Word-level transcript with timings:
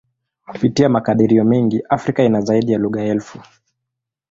Kupitia 0.45 0.89
makadirio 0.89 1.43
mengi, 1.43 1.83
Afrika 1.89 2.23
ina 2.23 2.41
zaidi 2.41 2.71
ya 2.71 2.77
lugha 2.79 3.01
elfu. 3.03 3.39